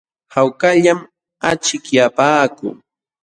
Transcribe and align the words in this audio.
Hawkallam 0.33 0.99
achikyapaakuu. 1.49 2.71